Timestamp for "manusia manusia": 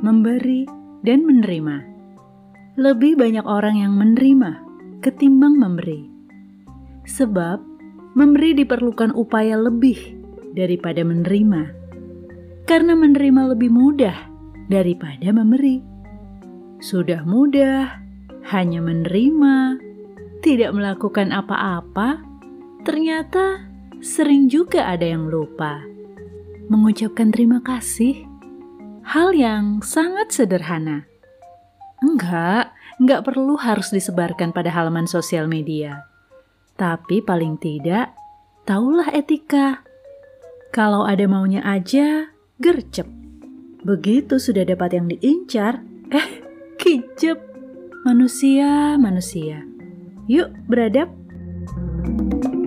48.04-49.64